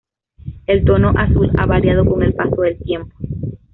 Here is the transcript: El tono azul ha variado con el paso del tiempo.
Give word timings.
El 0.65 0.83
tono 0.83 1.11
azul 1.15 1.51
ha 1.59 1.67
variado 1.67 2.03
con 2.05 2.23
el 2.23 2.33
paso 2.33 2.63
del 2.63 2.79
tiempo. 2.79 3.15